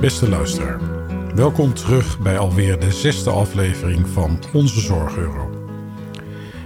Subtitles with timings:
[0.00, 0.80] Beste luisteraar,
[1.34, 5.50] welkom terug bij alweer de zesde aflevering van Onze Zorgeuro.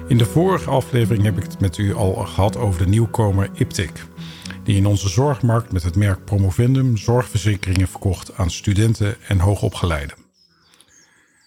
[0.09, 4.07] In de vorige aflevering heb ik het met u al gehad over de nieuwkomer Iptic,
[4.65, 10.17] die in onze zorgmarkt met het merk Promovendum zorgverzekeringen verkocht aan studenten en hoogopgeleiden.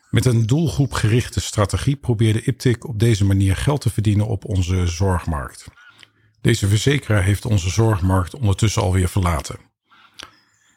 [0.09, 5.67] Met een doelgroepgerichte strategie probeerde Iptic op deze manier geld te verdienen op onze zorgmarkt.
[6.41, 9.66] Deze verzekeraar heeft onze zorgmarkt ondertussen alweer verlaten.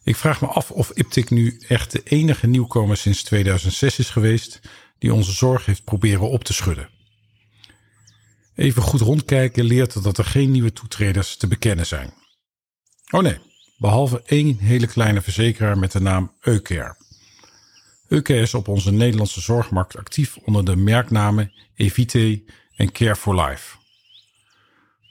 [0.02, 4.60] Ik vraag me af of Iptic nu echt de enige nieuwkomer sinds 2006 is geweest
[4.98, 6.88] die onze zorg heeft proberen op te schudden.
[8.54, 12.12] Even goed rondkijken leert dat er geen nieuwe toetreders te bekennen zijn.
[13.10, 13.38] Oh nee,
[13.78, 16.96] behalve één hele kleine verzekeraar met de naam Eucare.
[18.08, 22.44] Eucare is op onze Nederlandse zorgmarkt actief onder de merknamen Evite
[22.76, 23.76] en Care for Life.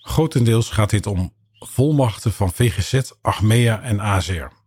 [0.01, 4.58] Grotendeels gaat dit om volmachten van VGZ, Achmea en AZR.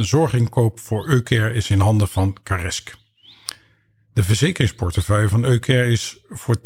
[0.00, 2.94] De zorginkoop voor Eucare is in handen van Caresk.
[4.12, 6.60] De verzekeringsportefeuille van Eucare is voor 80%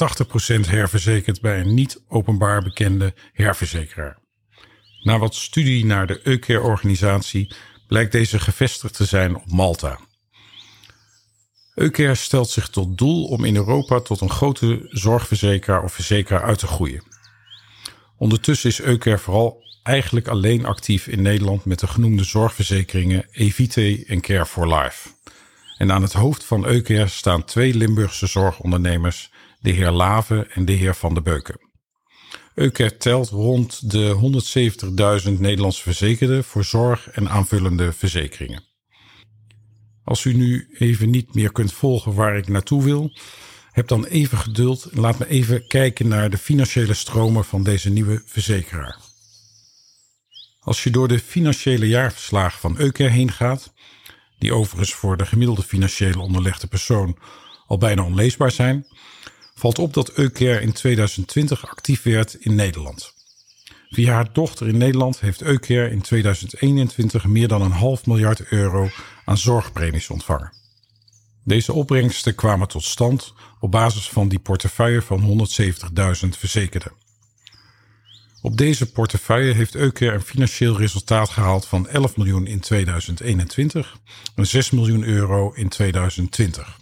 [0.60, 4.18] herverzekerd bij een niet openbaar bekende herverzekeraar.
[5.02, 7.54] Na wat studie naar de Eucare-organisatie
[7.86, 9.98] blijkt deze gevestigd te zijn op Malta.
[11.74, 16.58] Eucare stelt zich tot doel om in Europa tot een grote zorgverzekeraar of verzekeraar uit
[16.58, 17.02] te groeien.
[18.16, 24.20] Ondertussen is Eucare vooral eigenlijk alleen actief in Nederland met de genoemde zorgverzekeringen Evite en
[24.20, 25.08] Care for Life.
[25.76, 30.72] En aan het hoofd van Eucare staan twee Limburgse zorgondernemers, de heer Lave en de
[30.72, 31.60] heer Van de Beuken.
[32.54, 38.62] Eucare telt rond de 170.000 Nederlandse verzekerden voor zorg en aanvullende verzekeringen.
[40.04, 43.16] Als u nu even niet meer kunt volgen waar ik naartoe wil,
[43.70, 47.90] heb dan even geduld en laat me even kijken naar de financiële stromen van deze
[47.90, 48.98] nieuwe verzekeraar.
[50.64, 53.72] Als je door de financiële jaarverslagen van Eucare heen gaat,
[54.38, 57.18] die overigens voor de gemiddelde financiële onderlegde persoon
[57.66, 58.86] al bijna onleesbaar zijn,
[59.54, 63.14] valt op dat Eucare in 2020 actief werd in Nederland.
[63.90, 68.90] Via haar dochter in Nederland heeft Eucare in 2021 meer dan een half miljard euro
[69.24, 70.52] aan zorgpremies ontvangen.
[71.44, 75.48] Deze opbrengsten kwamen tot stand op basis van die portefeuille van
[76.22, 76.92] 170.000 verzekerden.
[78.44, 83.96] Op deze portefeuille heeft Eucare een financieel resultaat gehaald van 11 miljoen in 2021
[84.34, 86.78] en 6 miljoen euro in 2020.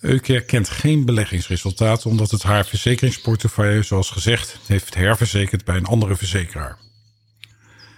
[0.00, 6.16] Eucare kent geen beleggingsresultaat omdat het haar verzekeringsportefeuille, zoals gezegd, heeft herverzekerd bij een andere
[6.16, 6.78] verzekeraar.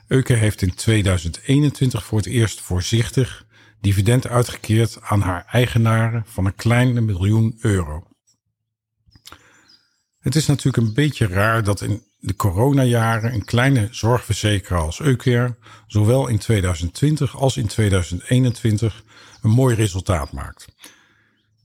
[0.06, 3.46] Eucare heeft in 2021 voor het eerst voorzichtig
[3.80, 8.06] dividend uitgekeerd aan haar eigenaren van een kleine miljoen euro.
[10.18, 15.56] Het is natuurlijk een beetje raar dat in de coronajaren een kleine zorgverzekeraar als Eucare
[15.86, 19.02] zowel in 2020 als in 2021
[19.42, 20.66] een mooi resultaat maakt.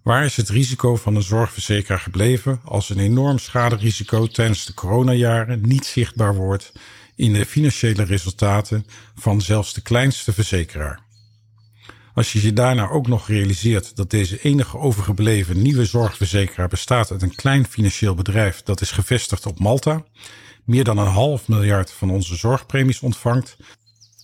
[0.04, 5.68] Waar is het risico van een zorgverzekeraar gebleven als een enorm schaderisico tijdens de coronajaren
[5.68, 6.72] niet zichtbaar wordt
[7.16, 8.86] in de financiële resultaten
[9.16, 11.00] van zelfs de kleinste verzekeraar?
[12.14, 17.22] Als je je daarna ook nog realiseert dat deze enige overgebleven nieuwe zorgverzekeraar bestaat uit
[17.22, 20.04] een klein financieel bedrijf dat is gevestigd op Malta,
[20.64, 23.58] meer dan een half miljard van onze zorgpremies ontvangt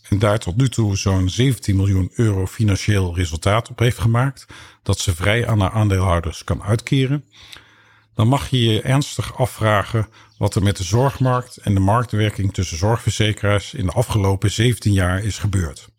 [0.10, 4.46] en daar tot nu toe zo'n 17 miljoen euro financieel resultaat op heeft gemaakt,
[4.84, 7.26] dat ze vrij aan haar aandeelhouders kan uitkeren,
[8.16, 12.78] dan mag je je ernstig afvragen wat er met de zorgmarkt en de marktwerking tussen
[12.78, 15.90] zorgverzekeraars in de afgelopen 17 jaar is gebeurd.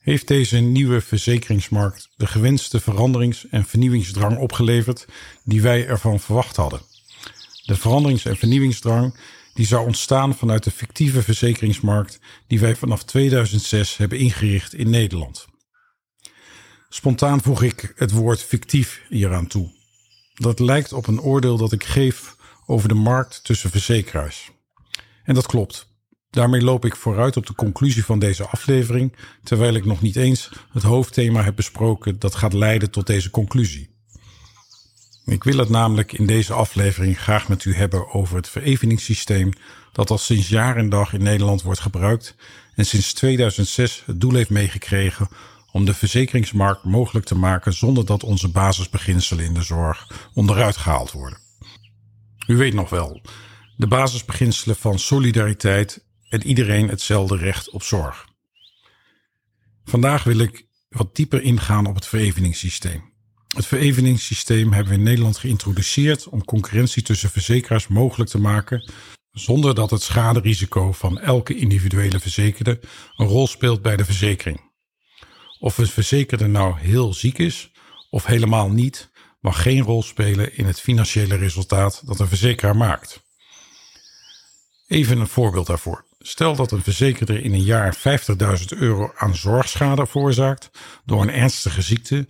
[0.00, 5.06] Heeft deze nieuwe verzekeringsmarkt de gewenste veranderings- en vernieuwingsdrang opgeleverd
[5.44, 6.80] die wij ervan verwacht hadden?
[7.62, 9.18] De veranderings- en vernieuwingsdrang
[9.54, 15.46] die zou ontstaan vanuit de fictieve verzekeringsmarkt die wij vanaf 2006 hebben ingericht in Nederland.
[16.88, 19.70] Spontaan voeg ik het woord fictief hieraan toe.
[20.34, 22.36] Dat lijkt op een oordeel dat ik geef
[22.66, 24.50] over de markt tussen verzekeraars.
[25.24, 25.90] En dat klopt.
[26.30, 30.50] Daarmee loop ik vooruit op de conclusie van deze aflevering, terwijl ik nog niet eens
[30.70, 33.91] het hoofdthema heb besproken dat gaat leiden tot deze conclusie.
[35.24, 39.50] Ik wil het namelijk in deze aflevering graag met u hebben over het vereveningssysteem
[39.92, 42.34] dat al sinds jaar en dag in Nederland wordt gebruikt
[42.74, 45.28] en sinds 2006 het doel heeft meegekregen
[45.72, 51.12] om de verzekeringsmarkt mogelijk te maken zonder dat onze basisbeginselen in de zorg onderuit gehaald
[51.12, 51.38] worden.
[52.46, 53.22] U weet nog wel,
[53.76, 58.26] de basisbeginselen van solidariteit en iedereen hetzelfde recht op zorg.
[59.84, 63.11] Vandaag wil ik wat dieper ingaan op het vereveningssysteem.
[63.56, 68.90] Het vereveningssysteem hebben we in Nederland geïntroduceerd om concurrentie tussen verzekeraars mogelijk te maken,
[69.32, 72.80] zonder dat het schaderisico van elke individuele verzekerde
[73.16, 74.70] een rol speelt bij de verzekering.
[75.58, 77.72] Of een verzekerde nou heel ziek is
[78.10, 79.10] of helemaal niet,
[79.40, 83.22] mag geen rol spelen in het financiële resultaat dat een verzekeraar maakt.
[84.86, 86.04] Even een voorbeeld daarvoor.
[86.18, 90.70] Stel dat een verzekerde in een jaar 50.000 euro aan zorgschade veroorzaakt
[91.04, 92.26] door een ernstige ziekte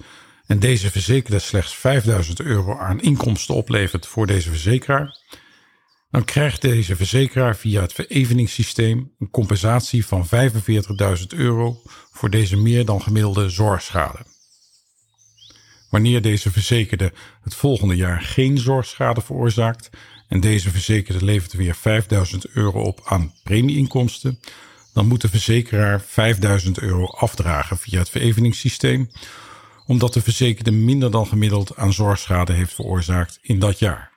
[0.47, 5.19] en deze verzekerde slechts 5000 euro aan inkomsten oplevert voor deze verzekeraar,
[6.11, 11.81] dan krijgt deze verzekeraar via het vereveningssysteem een compensatie van 45.000 euro
[12.13, 14.19] voor deze meer dan gemiddelde zorgschade.
[15.91, 17.13] Wanneer deze verzekerde
[17.43, 19.91] het volgende jaar geen zorgschade veroorzaakt
[20.29, 24.41] en deze verzekerde levert weer 5000 euro op aan premieinkomsten,
[24.93, 29.11] dan moet de verzekeraar 5000 euro afdragen via het vereveningssysteem,
[29.93, 34.13] omdat de verzekerde minder dan gemiddeld aan zorgschade heeft veroorzaakt in dat jaar.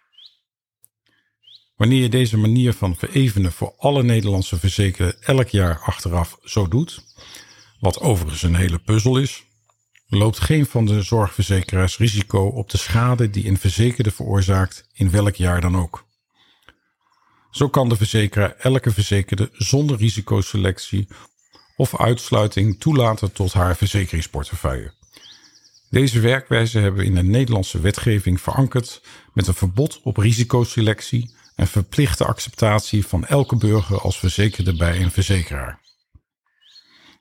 [1.76, 7.04] Wanneer je deze manier van verevenen voor alle Nederlandse verzekerden elk jaar achteraf zo doet,
[7.80, 9.44] wat overigens een hele puzzel is,
[10.08, 15.36] loopt geen van de zorgverzekeraars risico op de schade die een verzekerde veroorzaakt in welk
[15.36, 16.06] jaar dan ook.
[17.52, 21.08] Zo kan de verzekeraar elke verzekerde zonder risicoselectie
[21.76, 24.94] of uitsluiting toelaten tot haar verzekeringsportefeuille.
[25.96, 29.02] Deze werkwijze hebben we in de Nederlandse wetgeving verankerd
[29.34, 35.12] met een verbod op risicoselectie en verplichte acceptatie van elke burger als verzekerde bij een
[35.12, 35.80] verzekeraar.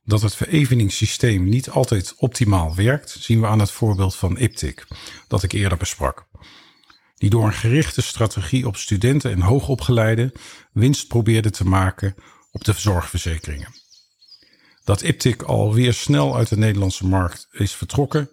[0.05, 4.87] Dat het vereveningssysteem niet altijd optimaal werkt, zien we aan het voorbeeld van IPTIC,
[5.29, 6.27] dat ik eerder besprak.
[7.15, 10.33] Die door een gerichte strategie op studenten en hoogopgeleiden
[10.73, 12.15] winst probeerde te maken
[12.53, 13.75] op de zorgverzekeringen.
[14.85, 18.31] Dat IPTIC alweer snel uit de Nederlandse markt is vertrokken,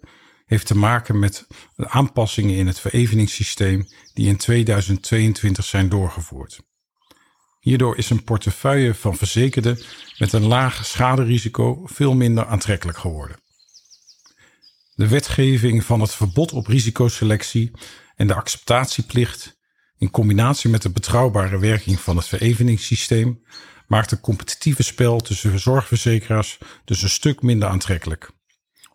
[0.51, 6.59] heeft te maken met aanpassingen in het vereveningssysteem die in 2022 zijn doorgevoerd.
[7.59, 9.79] Hierdoor is een portefeuille van verzekerden
[10.17, 13.37] met een laag schaderisico veel minder aantrekkelijk geworden.
[14.95, 17.71] De wetgeving van het verbod op risicoselectie
[18.15, 19.59] en de acceptatieplicht
[19.97, 23.43] in combinatie met de betrouwbare werking van het vereveningssysteem
[23.87, 28.31] maakt het competitieve spel tussen zorgverzekeraars dus een stuk minder aantrekkelijk.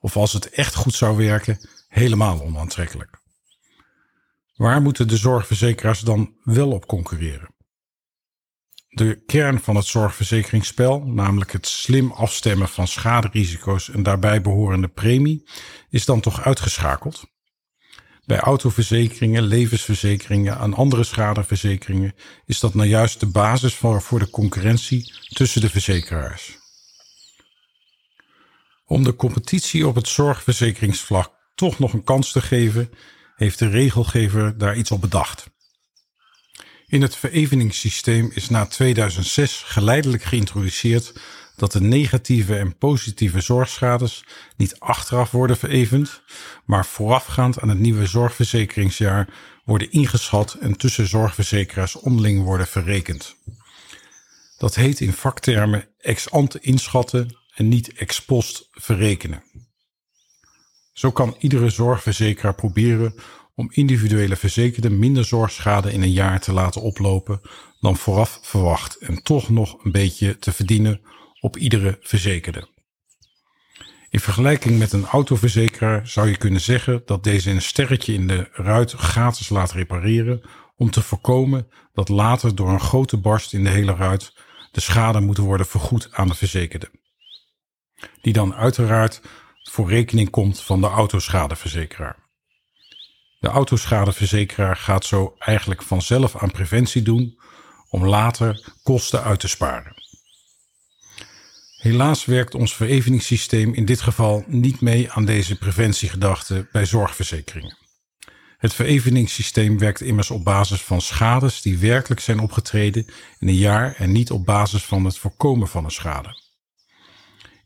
[0.06, 3.20] Of als het echt goed zou werken, helemaal onaantrekkelijk.
[4.54, 7.54] Waar moeten de zorgverzekeraars dan wel op concurreren?
[8.88, 15.48] De kern van het zorgverzekeringsspel, namelijk het slim afstemmen van schaderisico's en daarbij behorende premie,
[15.90, 17.24] is dan toch uitgeschakeld.
[18.24, 22.14] Bij autoverzekeringen, levensverzekeringen en andere schadeverzekeringen
[22.44, 26.64] is dat nou juist de basis voor de concurrentie tussen de verzekeraars.
[28.86, 32.90] Om de competitie op het zorgverzekeringsvlak toch nog een kans te geven,
[33.36, 35.50] heeft de regelgever daar iets op bedacht.
[36.86, 41.20] In het vereveningssysteem is na 2006 geleidelijk geïntroduceerd
[41.56, 44.24] dat de negatieve en positieve zorgschades
[44.56, 46.22] niet achteraf worden verevend,
[46.64, 49.28] maar voorafgaand aan het nieuwe zorgverzekeringsjaar
[49.64, 53.36] worden ingeschat en tussen zorgverzekeraars onderling worden verrekend.
[54.58, 59.42] Dat heet in vaktermen ex ante inschatten en niet ex post verrekenen.
[60.92, 63.14] Zo kan iedere zorgverzekeraar proberen
[63.54, 67.40] om individuele verzekerden minder zorgschade in een jaar te laten oplopen
[67.80, 71.00] dan vooraf verwacht en toch nog een beetje te verdienen
[71.40, 72.68] op iedere verzekerde.
[74.10, 78.48] In vergelijking met een autoverzekeraar zou je kunnen zeggen dat deze een sterretje in de
[78.52, 80.40] ruit gratis laat repareren
[80.76, 84.32] om te voorkomen dat later door een grote barst in de hele ruit
[84.70, 86.90] de schade moet worden vergoed aan de verzekerde.
[88.20, 89.20] Die dan uiteraard
[89.62, 92.16] voor rekening komt van de autoschadeverzekeraar.
[93.40, 97.38] De autoschadeverzekeraar gaat zo eigenlijk vanzelf aan preventie doen
[97.88, 99.94] om later kosten uit te sparen.
[101.76, 107.76] Helaas werkt ons vereveningssysteem in dit geval niet mee aan deze preventiegedachte bij zorgverzekeringen.
[108.58, 113.06] Het vereveningssysteem werkt immers op basis van schades die werkelijk zijn opgetreden
[113.38, 116.45] in een jaar en niet op basis van het voorkomen van een schade.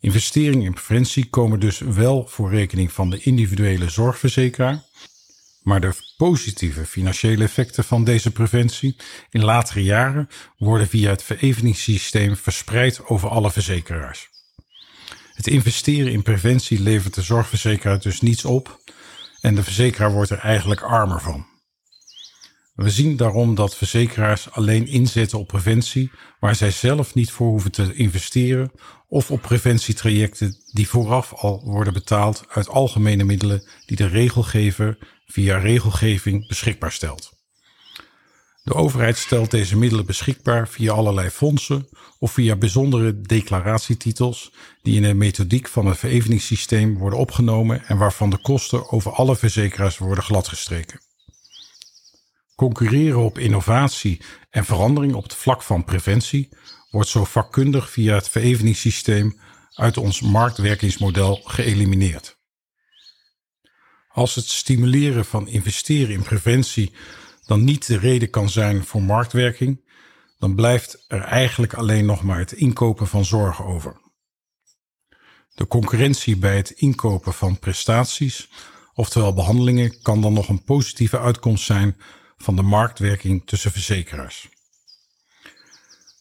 [0.01, 4.83] Investeringen in preventie komen dus wel voor rekening van de individuele zorgverzekeraar,
[5.63, 8.97] maar de positieve financiële effecten van deze preventie
[9.31, 10.29] in latere jaren
[10.59, 14.29] worden via het vereveningssysteem verspreid over alle verzekeraars.
[15.35, 18.81] Het investeren in preventie levert de zorgverzekeraar dus niets op
[19.41, 21.50] en de verzekeraar wordt er eigenlijk armer van.
[22.81, 27.71] We zien daarom dat verzekeraars alleen inzetten op preventie waar zij zelf niet voor hoeven
[27.71, 28.73] te investeren
[29.09, 35.59] of op preventietrajecten die vooraf al worden betaald uit algemene middelen die de regelgever via
[35.59, 37.33] regelgeving beschikbaar stelt.
[38.63, 45.03] De overheid stelt deze middelen beschikbaar via allerlei fondsen of via bijzondere declaratietitels die in
[45.03, 50.25] de methodiek van het vereveningssysteem worden opgenomen en waarvan de kosten over alle verzekeraars worden
[50.25, 51.10] gladgestreken.
[52.61, 56.49] Concurreren op innovatie en verandering op het vlak van preventie
[56.91, 59.41] wordt zo vakkundig via het vereveningssysteem
[59.75, 62.39] uit ons marktwerkingsmodel geëlimineerd.
[64.09, 66.93] Als het stimuleren van investeren in preventie
[67.47, 69.85] dan niet de reden kan zijn voor marktwerking,
[70.39, 74.01] dan blijft er eigenlijk alleen nog maar het inkopen van zorg over.
[75.55, 78.49] De concurrentie bij het inkopen van prestaties,
[78.95, 81.97] oftewel behandelingen, kan dan nog een positieve uitkomst zijn
[82.43, 84.49] van de marktwerking tussen verzekeraars.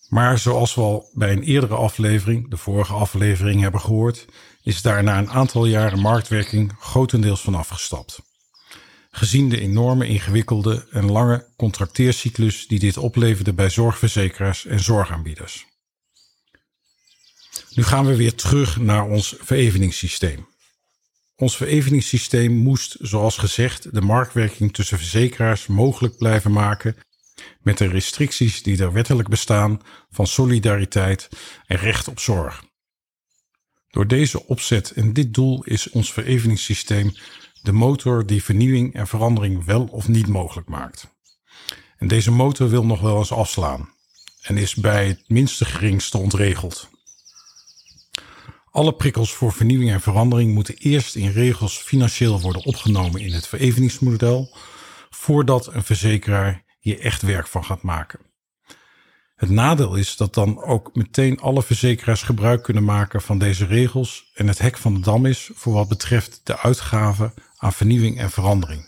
[0.09, 4.25] Maar zoals we al bij een eerdere aflevering, de vorige aflevering, hebben gehoord,
[4.63, 8.21] is daar na een aantal jaren marktwerking grotendeels van afgestapt.
[9.11, 15.65] Gezien de enorme ingewikkelde en lange contracteercyclus die dit opleverde bij zorgverzekeraars en zorgaanbieders.
[17.69, 20.47] Nu gaan we weer terug naar ons vereveningssysteem.
[21.39, 26.95] Ons vereveningssysteem moest, zoals gezegd, de marktwerking tussen verzekeraars mogelijk blijven maken
[27.61, 31.29] met de restricties die er wettelijk bestaan van solidariteit
[31.65, 32.63] en recht op zorg.
[33.89, 37.13] Door deze opzet en dit doel is ons vereveningssysteem
[37.61, 41.07] de motor die vernieuwing en verandering wel of niet mogelijk maakt.
[41.97, 43.89] En deze motor wil nog wel eens afslaan
[44.41, 46.89] en is bij het minste geringste ontregeld.
[48.71, 53.47] Alle prikkels voor vernieuwing en verandering moeten eerst in regels financieel worden opgenomen in het
[53.47, 54.55] vereveningsmodel,
[55.09, 58.19] voordat een verzekeraar hier echt werk van gaat maken.
[59.35, 64.31] Het nadeel is dat dan ook meteen alle verzekeraars gebruik kunnen maken van deze regels
[64.33, 68.29] en het hek van de dam is voor wat betreft de uitgaven aan vernieuwing en
[68.29, 68.87] verandering.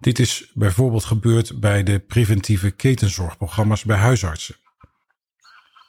[0.00, 4.56] Dit is bijvoorbeeld gebeurd bij de preventieve ketenzorgprogramma's bij huisartsen.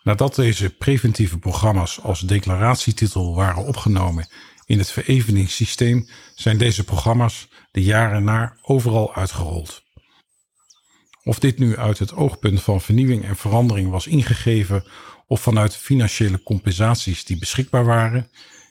[0.03, 4.27] Nadat deze preventieve programma's als declaratietitel waren opgenomen
[4.65, 9.83] in het vereveningssysteem, zijn deze programma's de jaren na overal uitgerold.
[11.24, 14.83] Of dit nu uit het oogpunt van vernieuwing en verandering was ingegeven
[15.27, 18.29] of vanuit financiële compensaties die beschikbaar waren,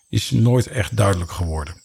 [0.09, 1.83] is nooit echt duidelijk geworden.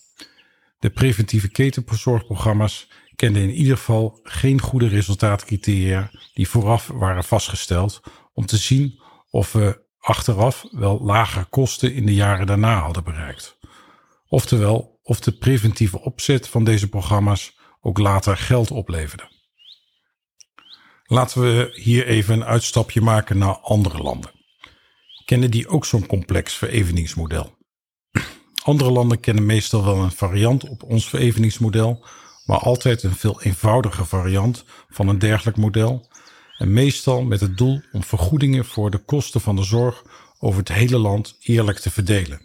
[0.80, 8.02] De preventieve ketenzorgprogramma's kenden in ieder geval geen goede resultaatcriteria die vooraf waren vastgesteld
[8.34, 9.00] om te zien
[9.38, 13.58] of we achteraf wel lagere kosten in de jaren daarna hadden bereikt.
[14.28, 19.32] Oftewel, of de preventieve opzet van deze programma's ook later geld opleverde.
[21.04, 24.32] Laten we hier even een uitstapje maken naar andere landen.
[25.26, 27.58] Kennen die ook zo'n complex vereveningsmodel?
[28.64, 32.06] Andere landen kennen meestal wel een variant op ons vereveningsmodel,
[32.46, 36.08] maar altijd een veel eenvoudiger variant van een dergelijk model.
[36.58, 40.04] En meestal met het doel om vergoedingen voor de kosten van de zorg
[40.40, 42.42] over het hele land eerlijk te verdelen.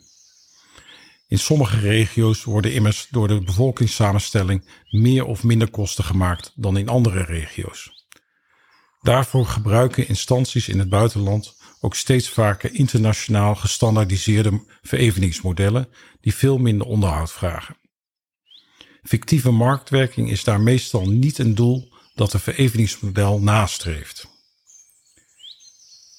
[1.28, 6.88] In sommige regio's worden immers door de bevolkingssamenstelling meer of minder kosten gemaakt dan in
[6.88, 8.06] andere regio's.
[9.00, 15.88] Daarvoor gebruiken instanties in het buitenland ook steeds vaker internationaal gestandaardiseerde vereveningsmodellen
[16.20, 17.76] die veel minder onderhoud vragen.
[19.02, 24.30] Fictieve marktwerking is daar meestal niet een doel dat een vereveningsmodel nastreeft.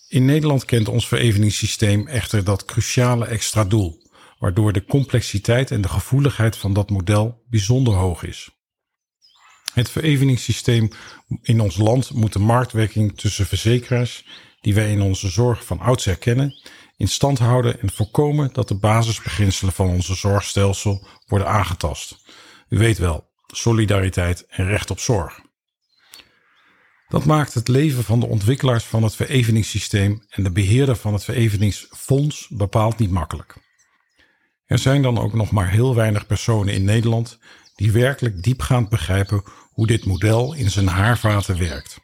[0.08, 4.02] In Nederland kent ons vereveningssysteem echter dat cruciale extra doel,
[4.40, 8.50] waardoor de complexiteit en de gevoeligheid van dat model bijzonder hoog is.
[9.74, 10.90] Het vereveningssysteem
[11.42, 14.26] in ons land moet de marktwerking tussen verzekeraars
[14.62, 16.62] die wij in onze zorg van ouds herkennen,
[16.98, 22.18] in stand houden en voorkomen dat de basisbeginselen van onze zorgstelsel worden aangetast.
[22.70, 25.42] U weet wel, solidariteit en recht op zorg.
[27.13, 31.24] Dat maakt het leven van de ontwikkelaars van het vereveningssysteem en de beheerder van het
[31.24, 33.55] vereveningsfonds bepaald niet makkelijk.
[34.65, 37.39] Er zijn dan ook nog maar heel weinig personen in Nederland
[37.75, 42.00] die werkelijk diepgaand begrijpen hoe dit model in zijn haarvaten werkt.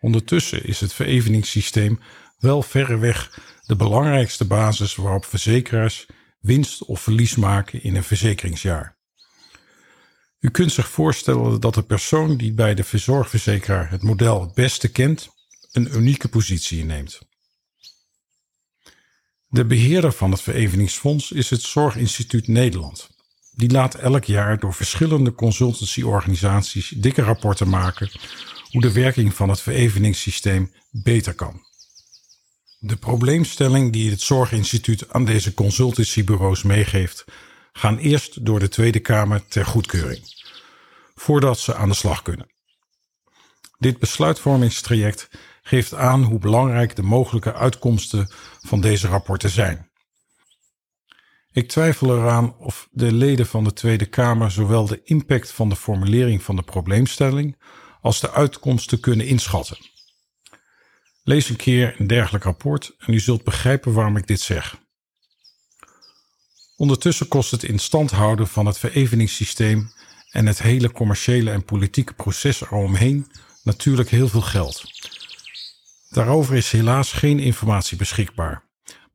[0.00, 2.00] Ondertussen is het vereveningssysteem
[2.38, 6.06] wel verreweg de belangrijkste basis waarop verzekeraars
[6.40, 8.95] winst of verlies maken in een verzekeringsjaar.
[10.46, 14.88] U kunt zich voorstellen dat de persoon die bij de verzorgverzekeraar het model het beste
[14.88, 15.28] kent,
[15.72, 17.18] een unieke positie inneemt.
[19.48, 23.08] De beheerder van het Vereveningsfonds is het Zorginstituut Nederland.
[23.52, 28.10] Die laat elk jaar door verschillende consultancyorganisaties dikke rapporten maken
[28.70, 31.62] hoe de werking van het vereveningssysteem beter kan.
[32.78, 37.24] De probleemstelling die het Zorginstituut aan deze consultancybureaus meegeeft,
[37.76, 40.22] gaan eerst door de Tweede Kamer ter goedkeuring,
[41.14, 42.50] voordat ze aan de slag kunnen.
[43.78, 45.28] Dit besluitvormingstraject
[45.62, 48.30] geeft aan hoe belangrijk de mogelijke uitkomsten
[48.60, 49.90] van deze rapporten zijn.
[51.52, 55.76] Ik twijfel eraan of de leden van de Tweede Kamer zowel de impact van de
[55.76, 57.62] formulering van de probleemstelling
[58.00, 59.78] als de uitkomsten kunnen inschatten.
[61.22, 64.85] Lees een keer een dergelijk rapport en u zult begrijpen waarom ik dit zeg.
[66.76, 69.92] Ondertussen kost het in stand houden van het vereveningssysteem
[70.30, 73.26] en het hele commerciële en politieke proces eromheen
[73.62, 74.84] natuurlijk heel veel geld.
[76.10, 78.64] Daarover is helaas geen informatie beschikbaar.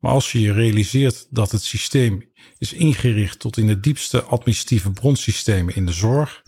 [0.00, 4.90] Maar als je je realiseert dat het systeem is ingericht tot in de diepste administratieve
[4.90, 6.42] bronsystemen in de zorg,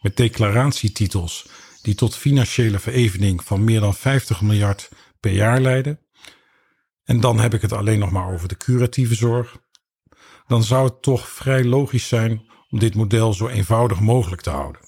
[0.00, 1.48] met declaratietitels
[1.82, 4.88] die tot financiële verevening van meer dan 50 miljard
[5.20, 6.00] per jaar leiden,
[7.04, 9.56] en dan heb ik het alleen nog maar over de curatieve zorg,
[10.46, 14.80] dan zou het toch vrij logisch zijn om dit model zo eenvoudig mogelijk te houden.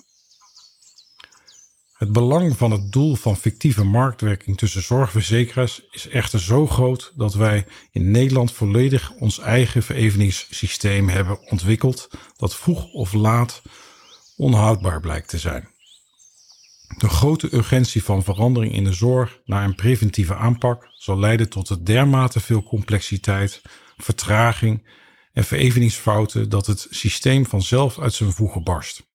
[1.98, 7.34] Het belang van het doel van fictieve marktwerking tussen zorgverzekeraars is echter zo groot dat
[7.34, 13.62] wij in Nederland volledig ons eigen vereveningssysteem hebben ontwikkeld dat vroeg of laat
[14.36, 15.68] onhoudbaar blijkt te zijn.
[16.98, 21.86] De grote urgentie van verandering in de zorg naar een preventieve aanpak zal leiden tot
[21.86, 23.62] dermate veel complexiteit,
[23.96, 24.82] vertraging
[25.32, 29.06] en vereveningsfouten dat het systeem vanzelf uit zijn voegen barst.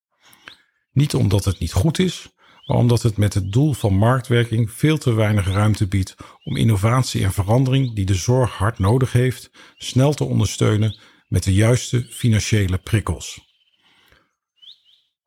[0.92, 2.30] Niet omdat het niet goed is,
[2.66, 7.24] maar omdat het met het doel van marktwerking veel te weinig ruimte biedt om innovatie
[7.24, 12.78] en verandering die de zorg hard nodig heeft, snel te ondersteunen met de juiste financiële
[12.78, 13.52] prikkels.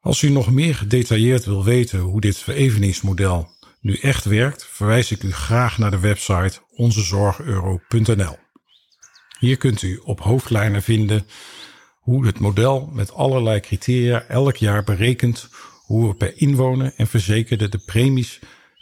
[0.00, 3.48] Als u nog meer gedetailleerd wil weten hoe dit vereveningsmodel
[3.80, 8.45] nu echt werkt, verwijs ik u graag naar de website onzezorgeuro.nl.
[9.38, 11.26] Hier kunt u op hoofdlijnen vinden
[12.00, 15.48] hoe het model met allerlei criteria elk jaar berekent
[15.84, 18.38] hoe we per inwoner en verzekerde de premies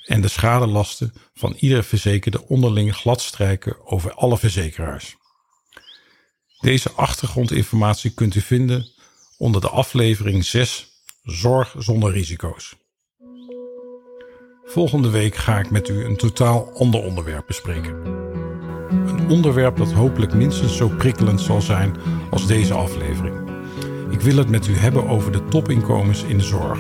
[0.07, 5.17] en de schadelasten van iedere verzekerde onderling gladstrijken over alle verzekeraars.
[6.61, 8.87] Deze achtergrondinformatie kunt u vinden
[9.39, 12.77] onder de aflevering 6 Zorg zonder risico's.
[14.65, 18.34] Volgende week ga ik met u een totaal ander onderwerp bespreken.
[19.29, 21.97] Onderwerp dat hopelijk minstens zo prikkelend zal zijn
[22.31, 23.35] als deze aflevering.
[24.11, 26.79] Ik wil het met u hebben over de topinkomens in de zorg.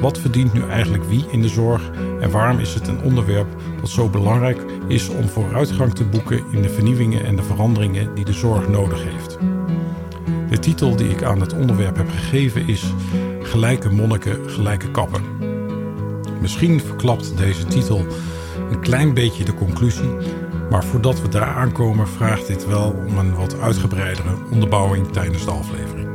[0.00, 3.88] Wat verdient nu eigenlijk wie in de zorg en waarom is het een onderwerp dat
[3.88, 8.32] zo belangrijk is om vooruitgang te boeken in de vernieuwingen en de veranderingen die de
[8.32, 9.38] zorg nodig heeft?
[10.50, 12.84] De titel die ik aan het onderwerp heb gegeven is
[13.42, 15.22] Gelijke monniken, gelijke kappen.
[16.40, 18.06] Misschien verklapt deze titel
[18.70, 20.10] een klein beetje de conclusie,
[20.70, 25.50] maar voordat we daar aankomen vraagt dit wel om een wat uitgebreidere onderbouwing tijdens de
[25.50, 26.08] aflevering.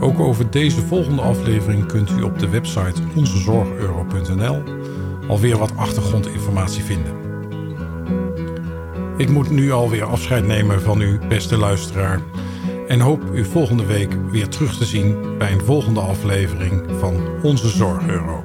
[0.00, 4.62] Ook over deze volgende aflevering kunt u op de website onzezorgeuro.nl
[5.28, 7.22] alweer wat achtergrondinformatie vinden.
[9.16, 12.20] Ik moet nu alweer afscheid nemen van u, beste luisteraar,
[12.88, 17.68] en hoop u volgende week weer terug te zien bij een volgende aflevering van Onze
[17.68, 18.42] Zorg Euro.